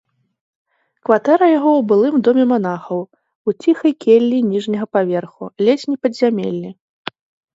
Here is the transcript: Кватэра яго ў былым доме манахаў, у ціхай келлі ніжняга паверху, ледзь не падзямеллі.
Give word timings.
Кватэра 1.07 1.47
яго 1.57 1.71
ў 1.79 1.83
былым 1.89 2.15
доме 2.27 2.45
манахаў, 2.53 2.99
у 3.51 3.53
ціхай 3.65 3.93
келлі 4.05 4.39
ніжняга 4.51 4.85
паверху, 4.97 5.43
ледзь 5.67 5.85
не 5.91 5.97
падзямеллі. 6.07 6.69